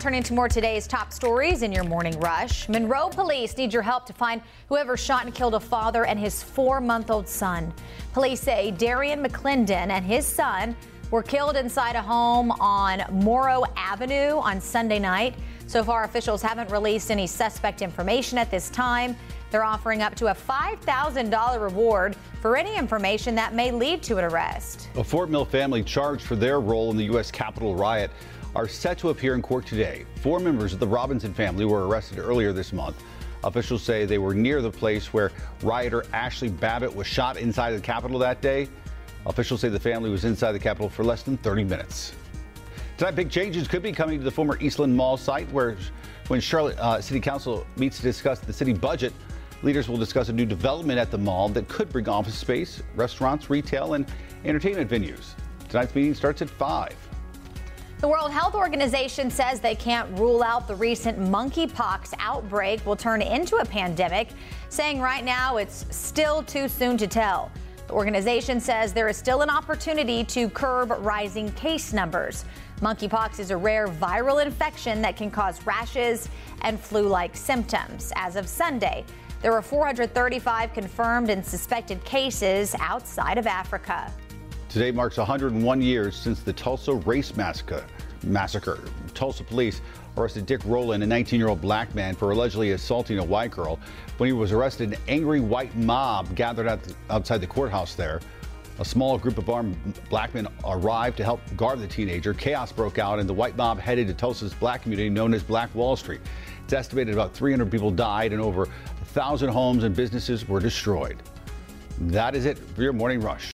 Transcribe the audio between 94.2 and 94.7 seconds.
he was